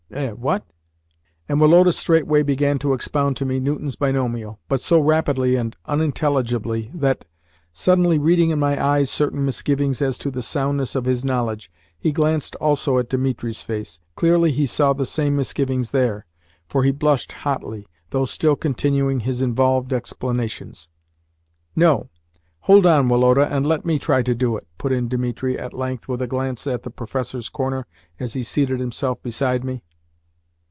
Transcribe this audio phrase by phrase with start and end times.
[0.13, 0.65] "Eh, what?"
[1.47, 6.91] and Woloda straightway began to expound to me Newton's Binomial, but so rapidly and unintelligibly
[6.93, 7.23] that,
[7.71, 12.11] suddenly reading in my eyes certain misgivings as to the soundness of his knowledge, he
[12.11, 14.01] glanced also at Dimitri's face.
[14.17, 16.25] Clearly, he saw the same misgivings there,
[16.67, 20.89] for he blushed hotly, though still continuing his involved explanations.
[21.73, 22.09] "No;
[22.59, 26.09] hold on, Woloda, and let me try and do it," put in Dimitri at length,
[26.09, 27.87] with a glance at the professors' corner
[28.19, 29.83] as he seated himself beside me.